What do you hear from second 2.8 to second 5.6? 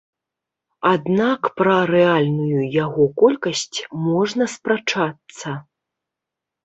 яго колькасць можна спрачацца.